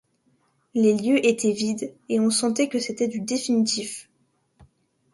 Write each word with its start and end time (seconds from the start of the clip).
Les 0.73 0.97
lieux 0.97 1.23
étaient 1.23 1.51
vides, 1.51 1.93
et 2.09 2.19
on 2.19 2.31
sentait 2.31 2.67
que 2.67 2.79
c’était 2.79 3.07
du 3.07 3.19
définitif. 3.19 4.09